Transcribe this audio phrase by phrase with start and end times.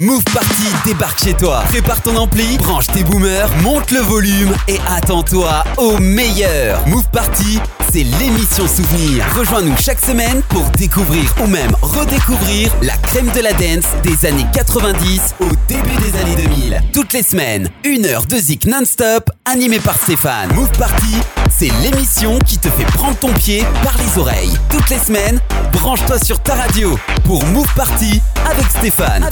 [0.00, 1.64] Move Party débarque chez toi.
[1.70, 6.86] Prépare ton ampli, branche tes boomers, monte le volume et attends-toi au meilleur.
[6.86, 7.58] Move Party,
[7.90, 9.24] c'est l'émission souvenir.
[9.36, 14.46] Rejoins-nous chaque semaine pour découvrir ou même redécouvrir la crème de la dance des années
[14.54, 16.80] 90 au début des années 2000.
[16.92, 20.54] Toutes les semaines, une heure de zik non-stop animée par Stéphane.
[20.54, 21.16] Move Party,
[21.58, 24.52] c'est l'émission qui te fait prendre ton pied par les oreilles.
[24.70, 25.40] Toutes les semaines,
[25.72, 29.28] branche-toi sur ta radio pour Move Party avec Stéphane.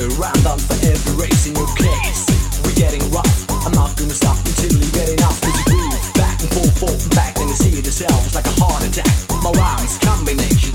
[0.00, 2.24] Round on for every race in your case.
[2.64, 3.44] We're getting rough.
[3.66, 5.38] I'm not gonna stop until you get enough.
[5.42, 8.24] Cause groove back and forth, forth and back, you see yourself.
[8.24, 9.12] It's like a heart attack.
[9.44, 9.52] My
[10.00, 10.72] combination,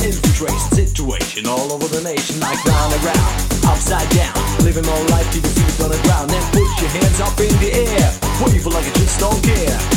[0.69, 4.33] situation all over the nation, like and upside down.
[4.61, 7.73] Living my life your feet on the ground, then put your hands up in the
[7.73, 8.13] air.
[8.45, 9.94] Wave like you just don't care.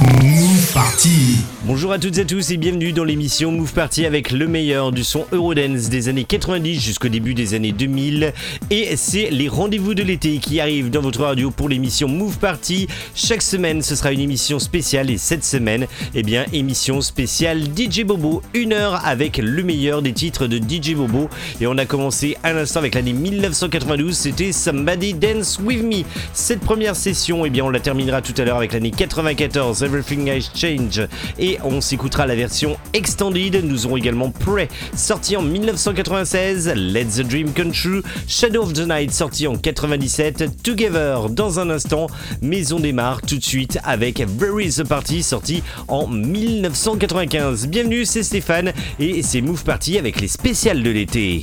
[0.00, 4.46] Move Party à toutes et à tous et bienvenue dans l'émission Move Party avec le
[4.46, 8.32] meilleur du son Eurodance des années 90 jusqu'au début des années 2000.
[8.70, 12.86] Et c'est les rendez-vous de l'été qui arrivent dans votre radio pour l'émission Move Party.
[13.14, 18.04] Chaque semaine, ce sera une émission spéciale et cette semaine, eh bien, émission spéciale DJ
[18.04, 18.42] Bobo.
[18.54, 21.28] Une heure avec le meilleur des titres de DJ Bobo.
[21.60, 26.04] Et on a commencé à l'instant avec l'année 1992, c'était Somebody Dance With Me.
[26.32, 30.30] Cette première session, eh bien, on la terminera tout à l'heure avec l'année 94, Everything
[30.30, 31.08] Has Changed.
[31.38, 33.64] Et on s'écoutera la version extended.
[33.64, 38.86] Nous aurons également Prey, sorti en 1996, Let the Dream Come True, Shadow of the
[38.86, 42.06] Night, sorti en 97, Together dans un instant,
[42.42, 47.68] mais on démarre tout de suite avec Very the Party, sorti en 1995.
[47.68, 51.42] Bienvenue, c'est Stéphane et c'est Move Party avec les spéciales de l'été.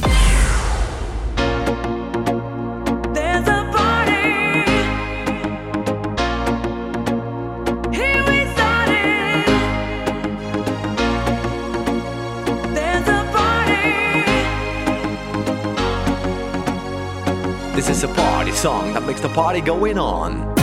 [18.64, 20.63] song that makes the party going on.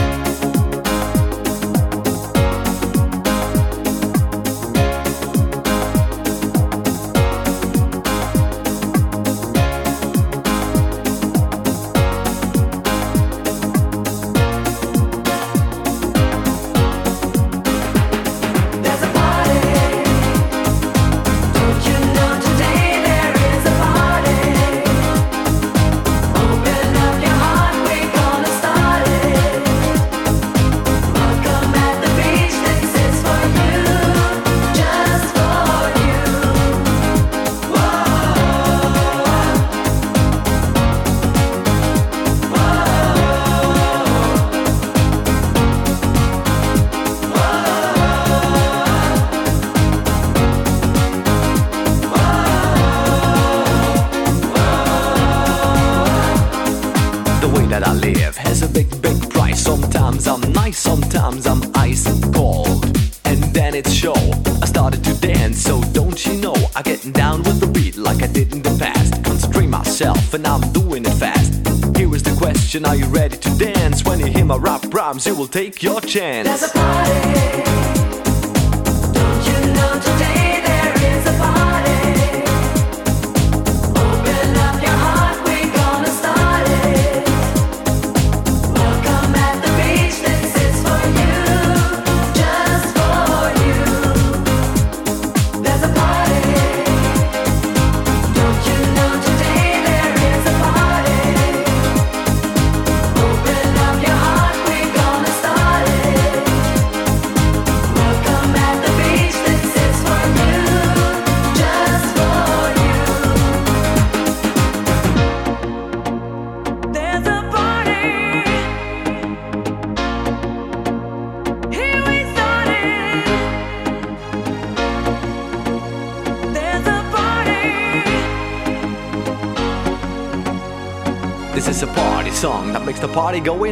[75.11, 77.80] times you will take your chance.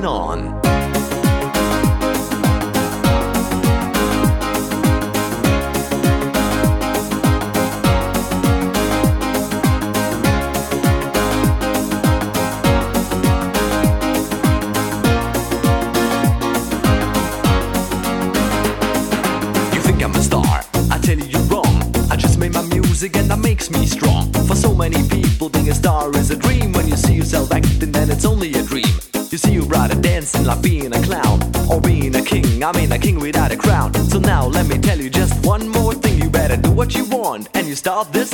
[0.01, 0.59] going on.
[23.03, 24.31] again that makes me strong.
[24.47, 26.73] For so many people, being a star is a dream.
[26.73, 28.48] When you see yourself acting, then it's only
[30.49, 32.63] like being a clown or being a king.
[32.63, 33.93] I mean, a king without a crown.
[34.11, 36.19] So now let me tell you just one more thing.
[36.21, 38.33] You better do what you want and you start this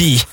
[0.00, 0.29] D.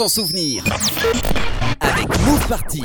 [0.00, 0.64] s'en souvenir
[1.80, 2.82] avec Move Party.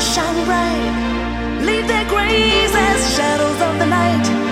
[0.00, 1.62] shines bright.
[1.62, 4.43] Leave their graves as shadows of the night.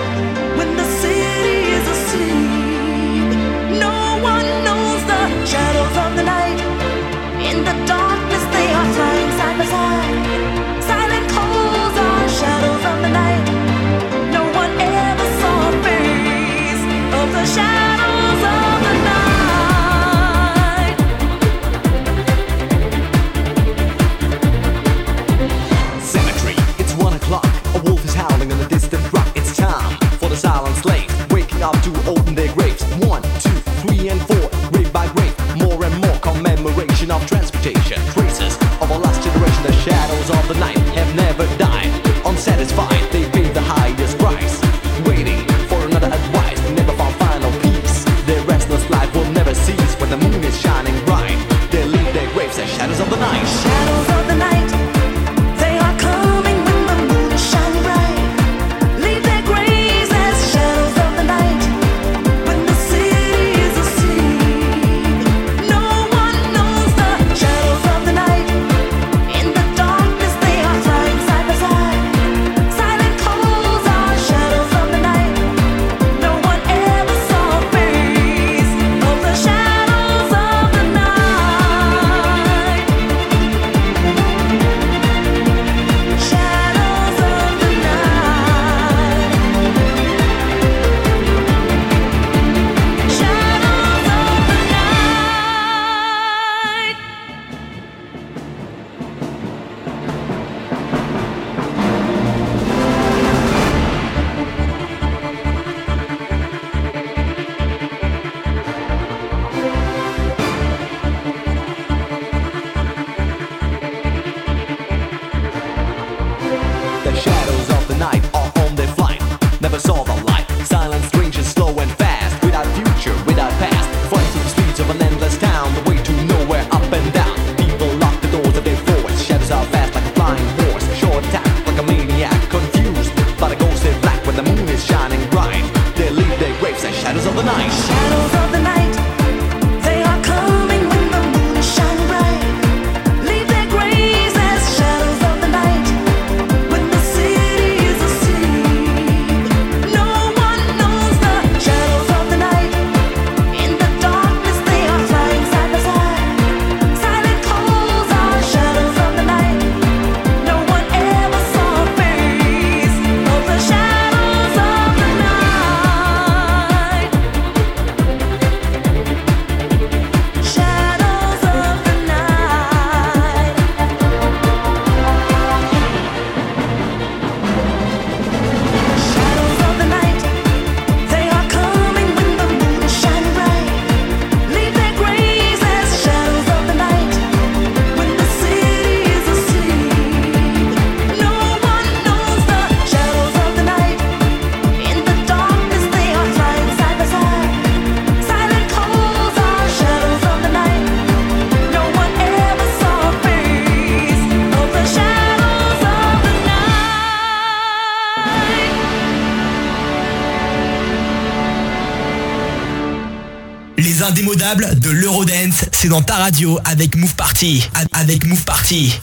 [214.55, 217.67] de l'Eurodance, c'est dans ta radio avec Move Party.
[217.93, 219.01] Avec Move Party.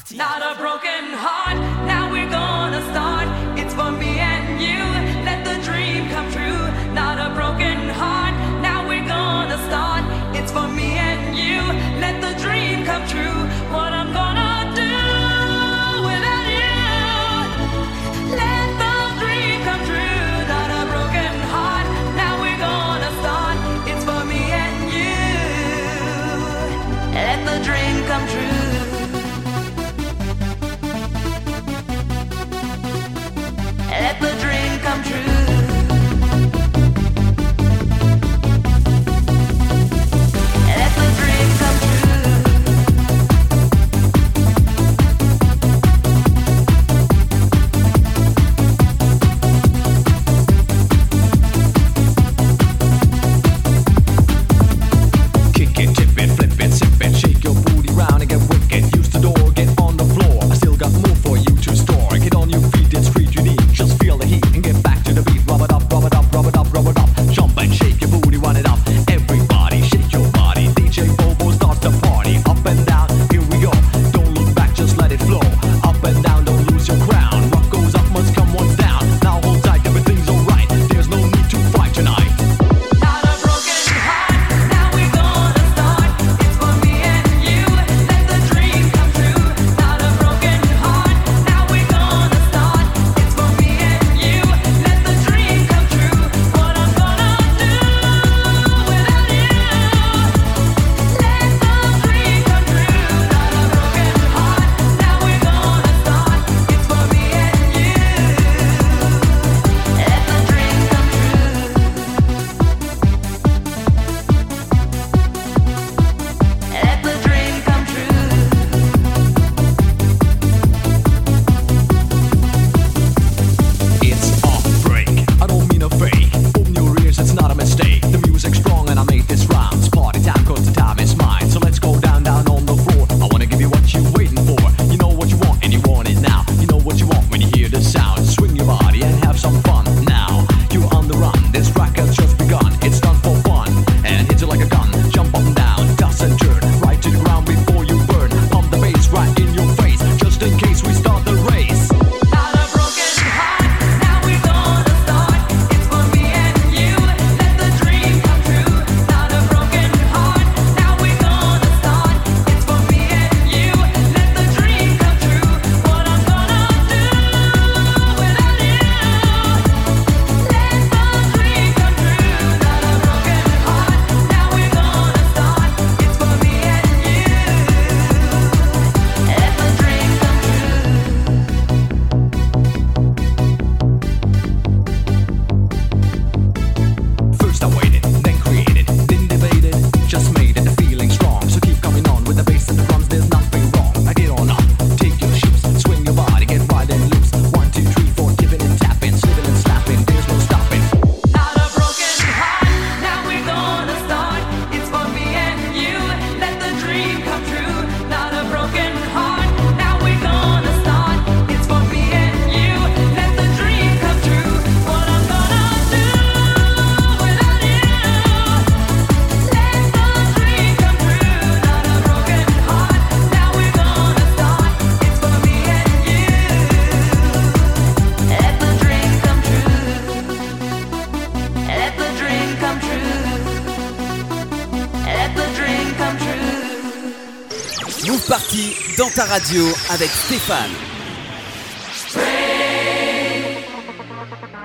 [239.16, 240.72] dans ta radio avec Stéphane.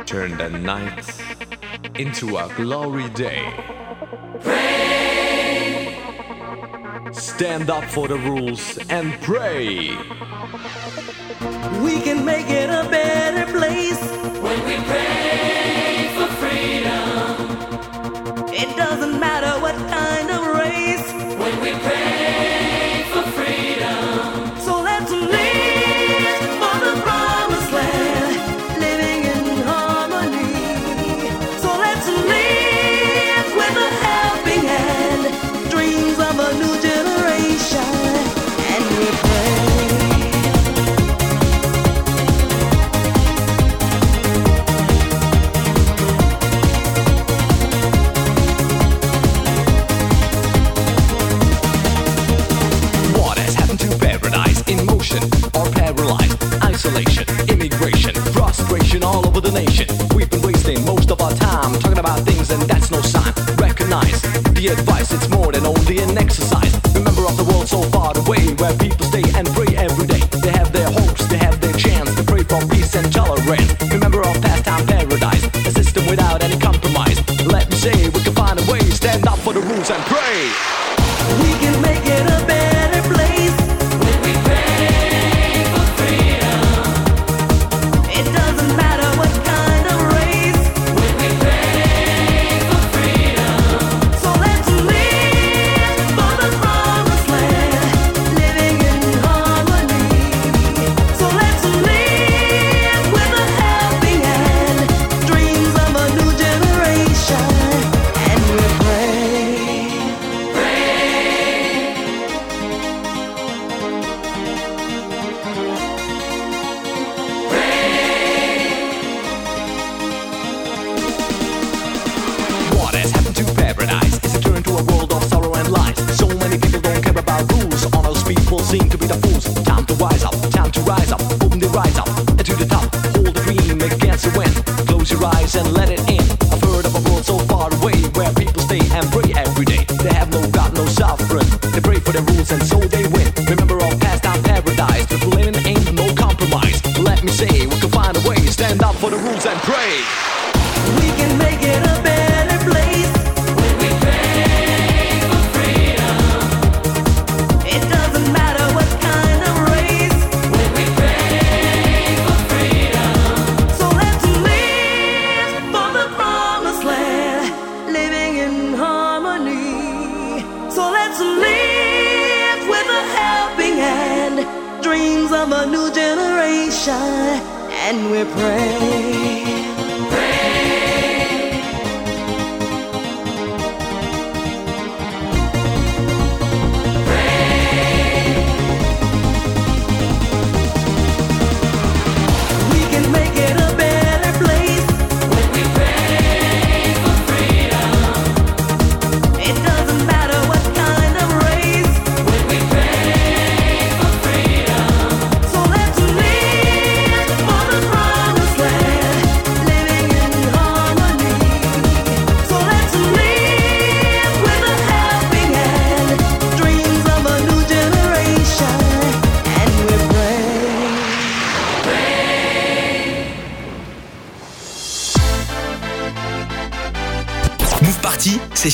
[0.07, 1.05] Turn the night
[1.99, 3.43] into a glory day.
[7.13, 9.91] Stand up for the rules and pray.
[11.83, 13.44] We can make it a better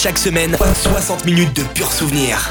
[0.03, 2.51] chaque semaine 60 minutes de pur souvenir.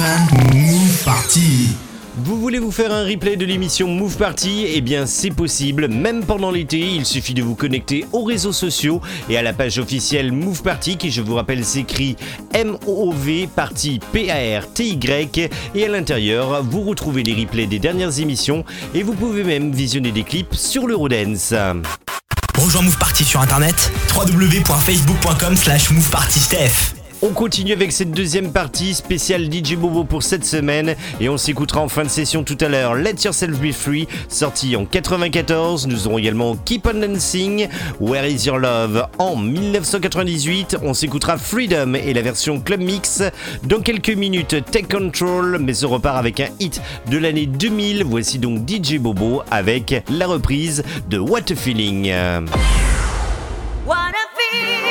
[0.00, 1.68] Move Party.
[2.16, 4.64] Vous voulez vous faire un replay de l'émission Move Party?
[4.66, 9.02] Eh bien c'est possible, même pendant l'été, il suffit de vous connecter aux réseaux sociaux
[9.28, 12.16] et à la page officielle Move Party qui je vous rappelle s'écrit
[12.54, 19.12] M-O-O-V Party P-A-R-T-Y et à l'intérieur vous retrouvez les replays des dernières émissions et vous
[19.12, 21.52] pouvez même visionner des clips sur l'Eurodance.
[22.56, 25.90] Rejoins Move Party sur internet www.facebook.com slash.
[27.22, 31.82] On continue avec cette deuxième partie spéciale DJ Bobo pour cette semaine et on s'écoutera
[31.82, 35.86] en fin de session tout à l'heure Let Yourself Be Free sorti en 94.
[35.86, 37.68] Nous aurons également Keep on Dancing,
[38.00, 40.78] Where Is Your Love en 1998.
[40.82, 43.22] On s'écoutera Freedom et la version Club Mix.
[43.64, 46.80] Dans quelques minutes Take Control mais on repart avec un hit
[47.10, 48.02] de l'année 2000.
[48.04, 52.10] Voici donc DJ Bobo avec la reprise de What a Feeling.
[53.84, 54.89] What a feeling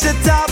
[0.00, 0.47] It's a top.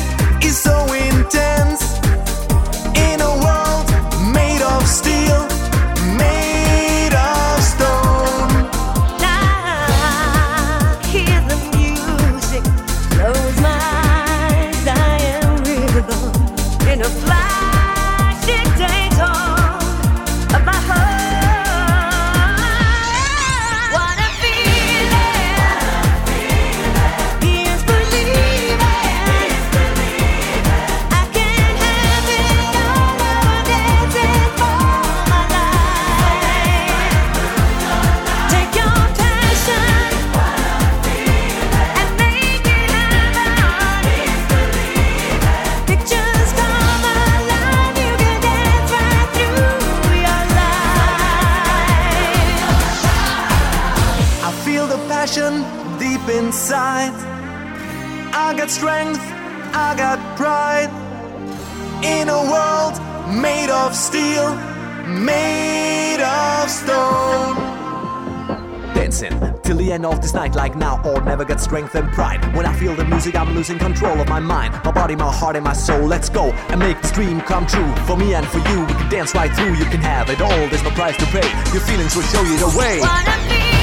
[75.37, 76.07] Heart, and my soul.
[76.07, 77.95] Let's go and make this dream come true.
[78.07, 79.75] For me and for you, we can dance right through.
[79.75, 81.47] You can have it all, there's no price to pay.
[81.73, 83.76] Your feelings will show you the way.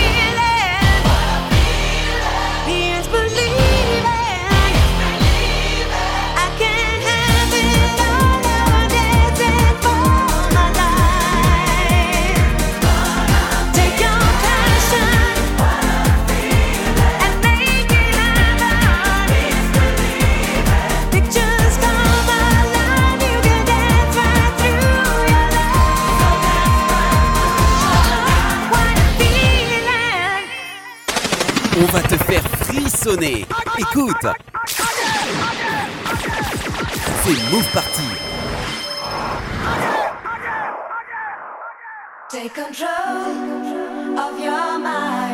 [31.75, 33.45] On va te faire frissonner.
[33.79, 34.27] Écoute.
[37.23, 38.09] C'est Move Party.
[42.29, 45.33] Take control of your mind.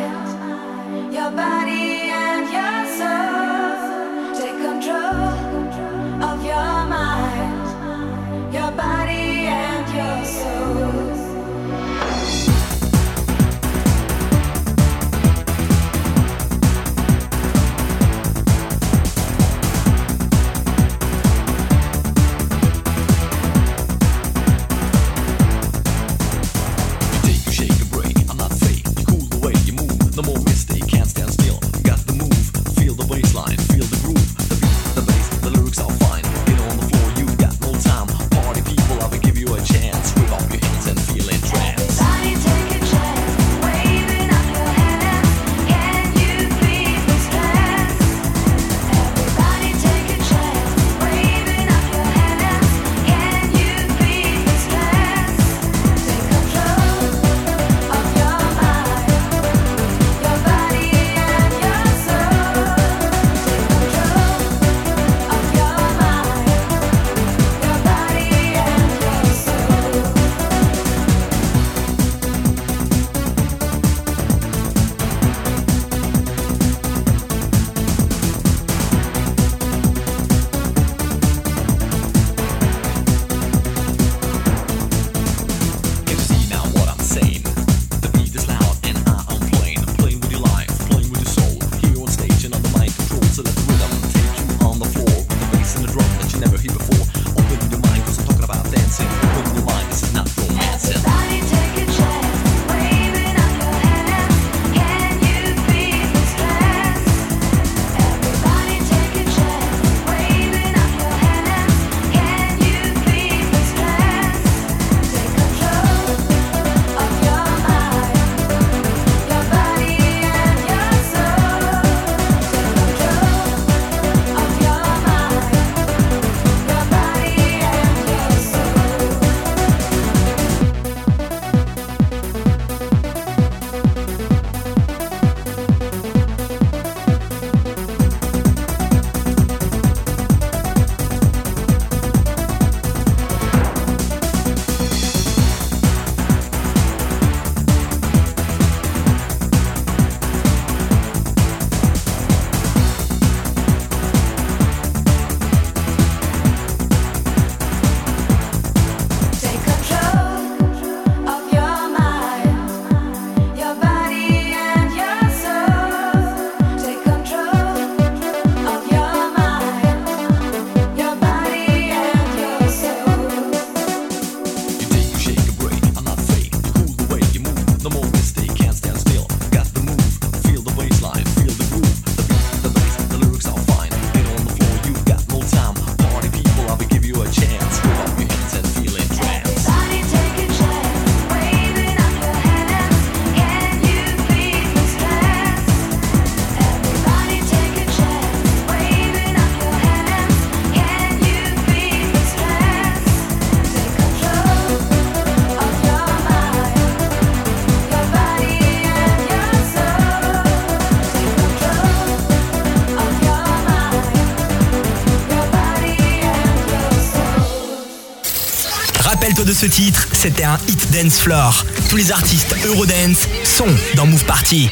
[219.29, 221.63] rappelle-toi de ce titre, c'était un hit dance floor.
[221.87, 224.71] Tous les artistes Eurodance sont dans Move Party.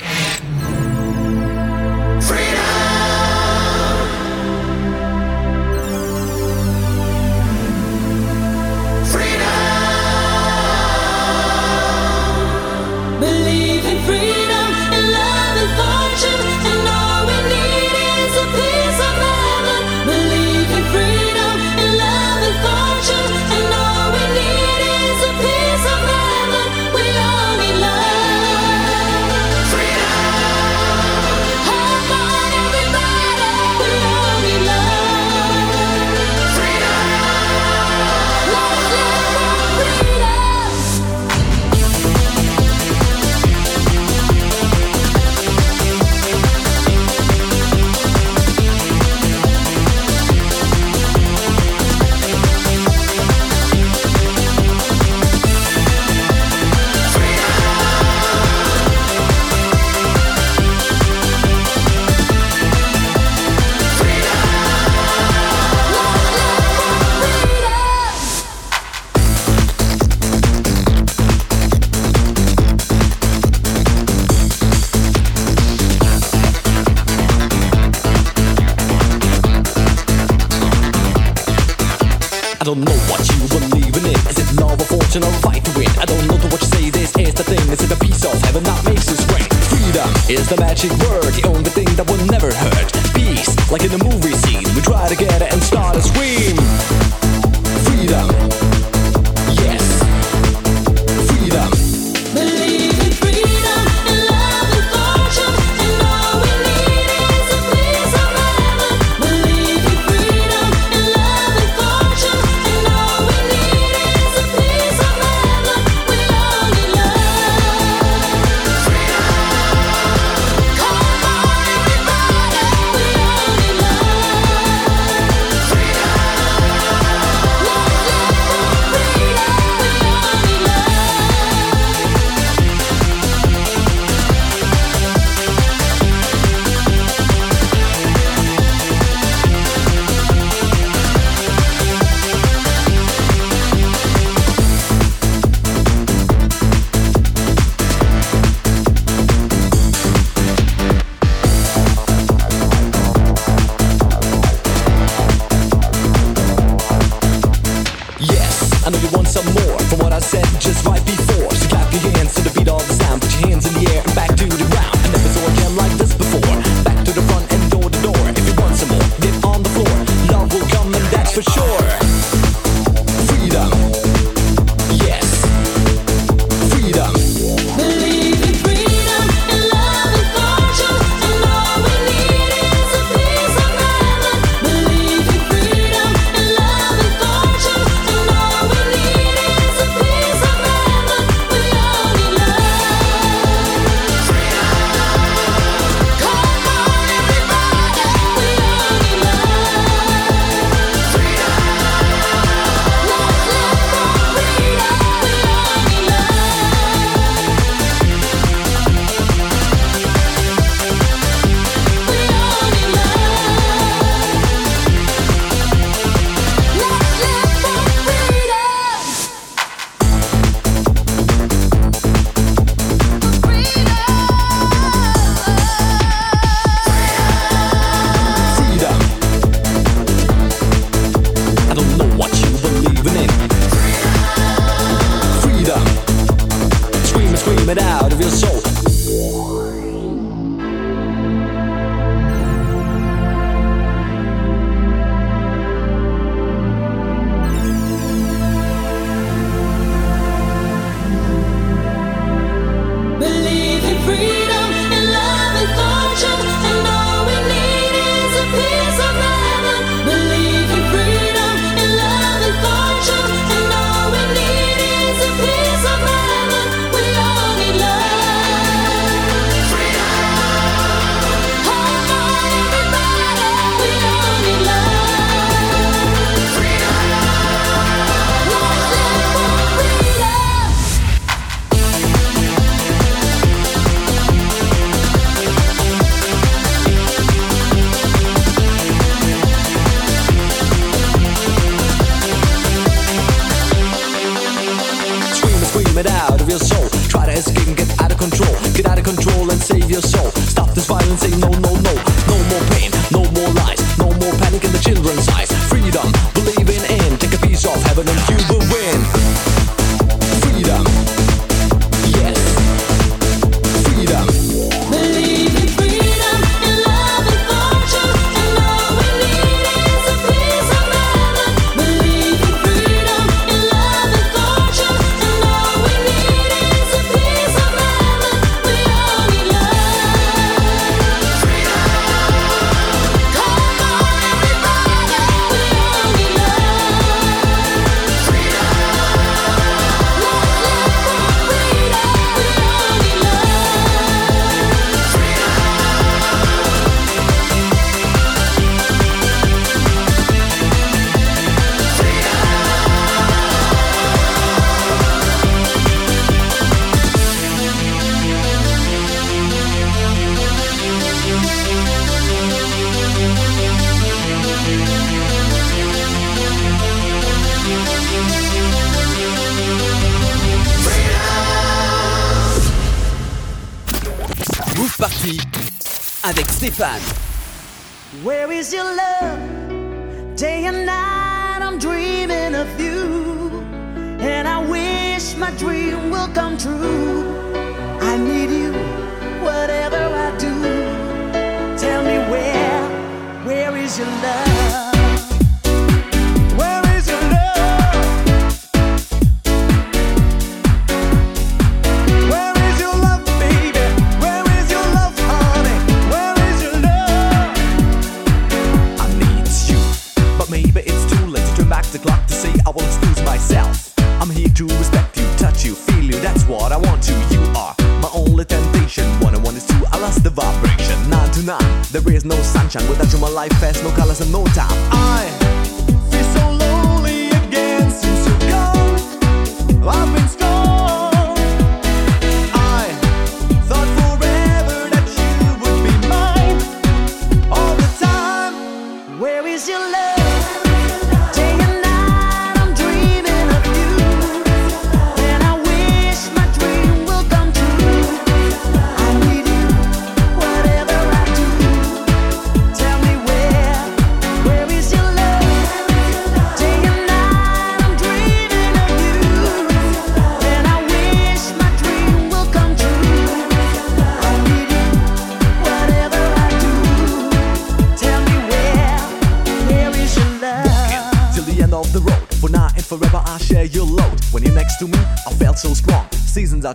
[376.77, 377.16] Fan.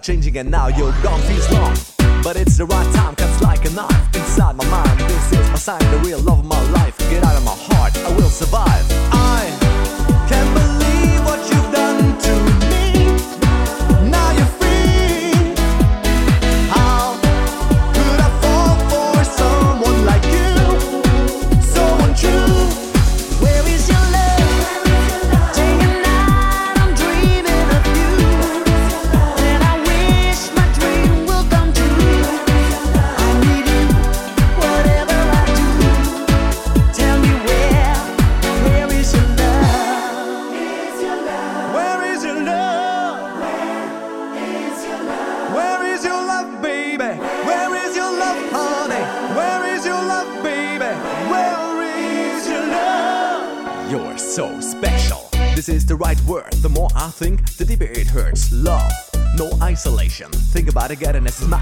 [0.03, 1.21] changing and now you're gone.
[1.23, 1.75] Feels long
[2.23, 5.55] But it's the right time, cuts like a knife Inside my mind, this is my
[5.55, 8.72] sign The real love of my life, get out of my heart I will survive.
[60.97, 61.25] gotta get in.
[61.25, 61.62] This is my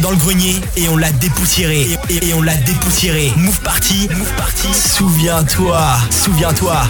[0.00, 1.86] dans le grenier et on l'a dépoussiéré.
[2.08, 3.32] Et, on l'a dépoussiéré.
[3.36, 4.68] Move party, move party.
[4.72, 5.80] Souviens-toi,
[6.10, 6.82] souviens-toi.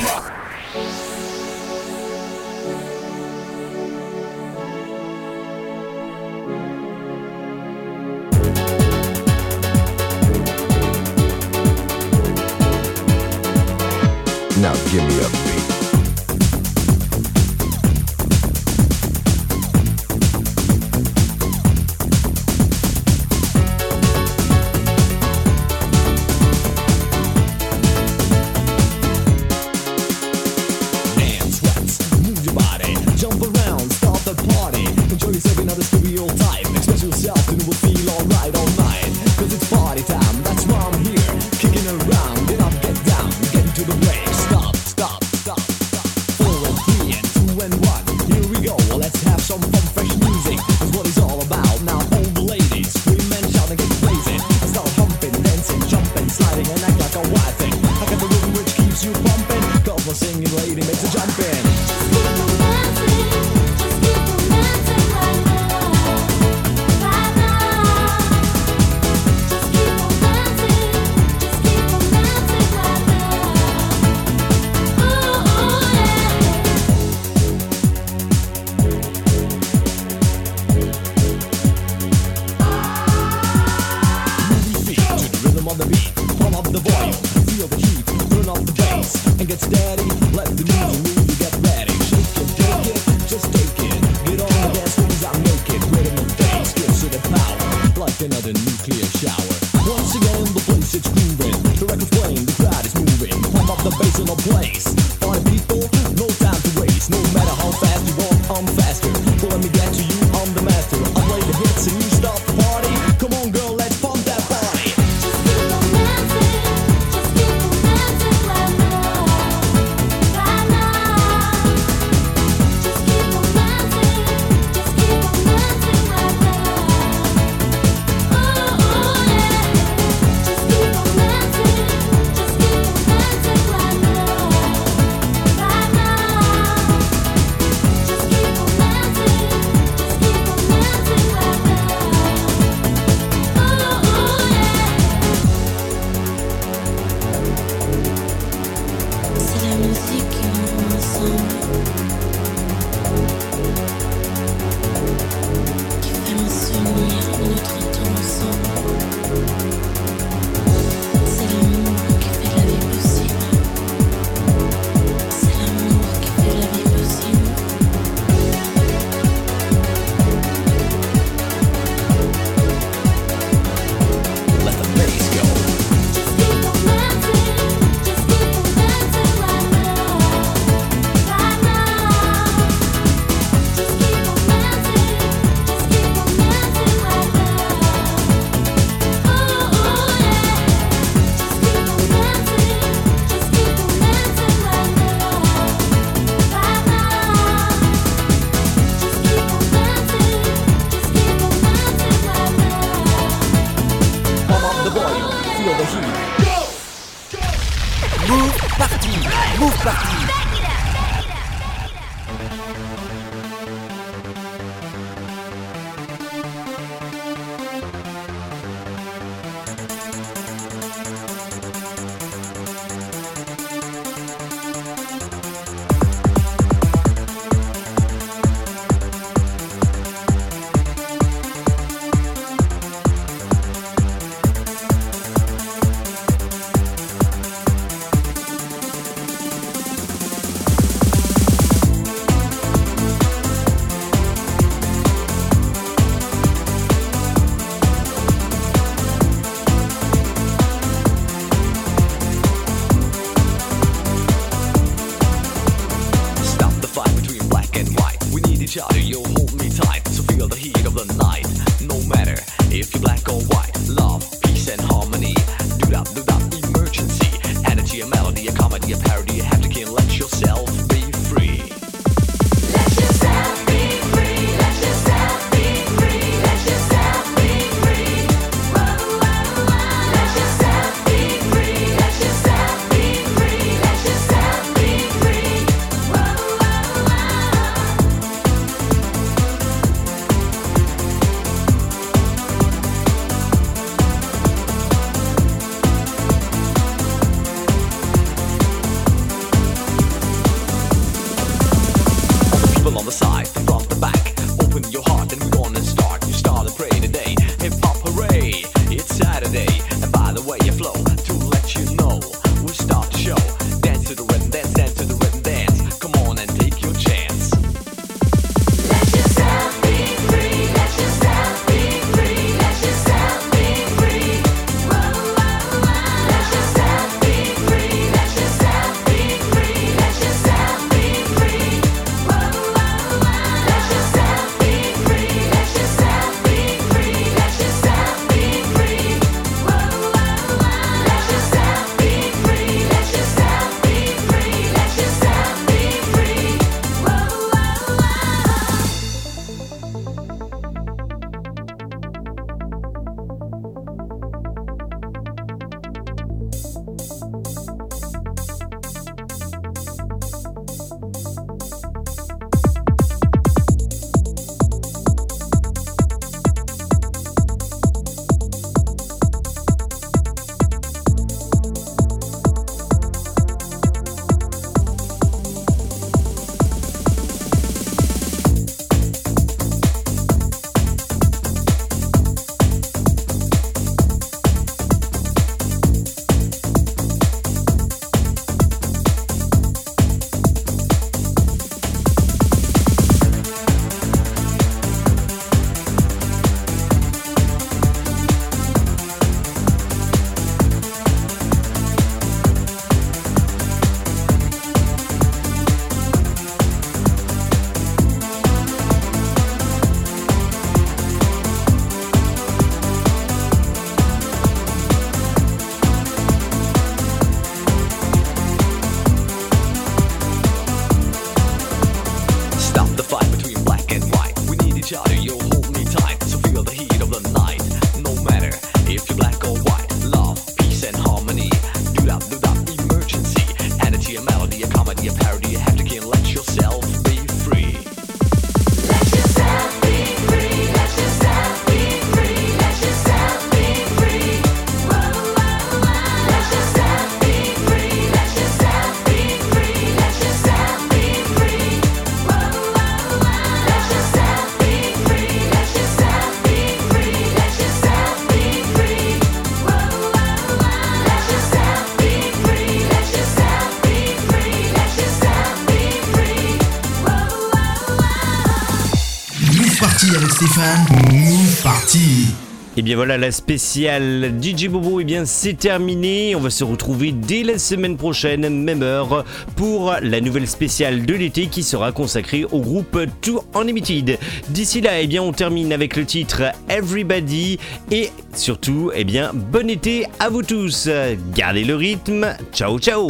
[470.38, 471.66] Stéphane, move.
[471.96, 472.30] Et
[472.76, 476.36] eh bien voilà, la spéciale DJ Bobo, eh bien c'est terminé.
[476.36, 479.24] On va se retrouver dès la semaine prochaine, même heure,
[479.56, 484.16] pour la nouvelle spéciale de l'été qui sera consacrée au groupe Too Unlimited.
[484.50, 487.58] D'ici là, et bien on termine avec le titre Everybody.
[487.90, 490.88] Et surtout, et bien bon été à vous tous.
[491.34, 492.36] Gardez le rythme.
[492.52, 493.08] Ciao, ciao.